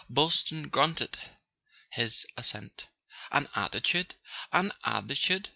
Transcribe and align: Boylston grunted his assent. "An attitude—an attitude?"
Boylston 0.09 0.67
grunted 0.69 1.15
his 1.91 2.25
assent. 2.35 2.87
"An 3.31 3.47
attitude—an 3.53 4.71
attitude?" 4.83 5.49